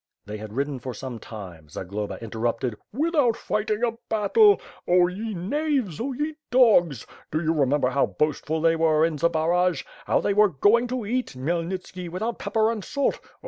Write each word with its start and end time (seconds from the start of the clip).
They 0.25 0.37
had 0.37 0.53
ridden 0.53 0.79
for 0.79 0.95
some 0.95 1.19
time, 1.19 1.69
Zagloba 1.69 2.17
interrupted, 2.23 2.73
"Without 2.91 3.35
fighting 3.37 3.83
a 3.83 3.99
battle! 4.09 4.59
Oh 4.87 5.05
ye 5.05 5.35
knaves, 5.35 6.01
oh 6.01 6.11
ye 6.11 6.37
dogs! 6.49 7.05
Do 7.29 7.39
you 7.39 7.53
remember 7.53 7.89
how 7.91 8.07
boastful 8.07 8.61
they 8.61 8.71
w«Te 8.71 9.05
in 9.05 9.17
Zbaraj, 9.19 9.85
how 10.07 10.19
they 10.19 10.33
were 10.33 10.49
going 10.49 10.87
to 10.87 11.05
eat 11.05 11.33
Khmyelnitski, 11.33 12.09
without 12.09 12.39
pepper 12.39 12.71
and 12.71 12.83
salt? 12.83 13.19